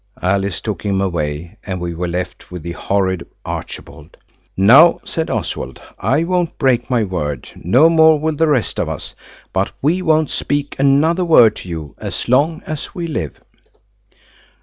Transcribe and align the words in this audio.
Alice 0.23 0.59
took 0.61 0.81
him 0.83 0.99
away, 0.99 1.57
and 1.63 1.79
we 1.79 1.93
were 1.93 2.07
left 2.07 2.51
with 2.51 2.63
the 2.63 2.71
horrid 2.71 3.23
Archibald. 3.45 4.17
"Now," 4.57 4.99
said 5.05 5.29
Oswald, 5.29 5.79
"I 5.99 6.23
won't 6.23 6.57
break 6.57 6.89
my 6.89 7.03
word, 7.03 7.51
no 7.55 7.87
more 7.87 8.19
will 8.19 8.35
the 8.35 8.47
rest 8.47 8.79
of 8.79 8.89
us. 8.89 9.13
But 9.53 9.71
we 9.79 10.01
won't 10.01 10.31
speak 10.31 10.75
another 10.79 11.23
word 11.23 11.55
to 11.57 11.69
you 11.69 11.93
as 11.99 12.27
long 12.27 12.63
as 12.65 12.95
we 12.95 13.05
live." 13.05 13.39